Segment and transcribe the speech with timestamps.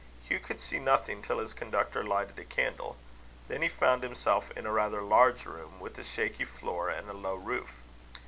[0.23, 2.97] Hugh could see nothing till his conductor lighted a candle.
[3.47, 7.13] Then he found himself in a rather large room with a shaky floor and a
[7.13, 7.81] low roof.